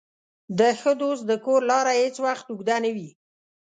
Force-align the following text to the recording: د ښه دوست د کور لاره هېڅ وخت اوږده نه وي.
د 0.57 0.59
ښه 0.79 0.91
دوست 1.01 1.23
د 1.27 1.31
کور 1.45 1.61
لاره 1.71 1.93
هېڅ 2.01 2.15
وخت 2.25 2.45
اوږده 2.49 2.77
نه 2.85 2.91
وي. 2.95 3.09